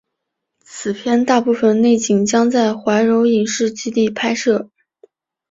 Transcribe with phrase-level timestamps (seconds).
[0.65, 4.71] 此片大部分内景将在怀柔影视基地拍摄。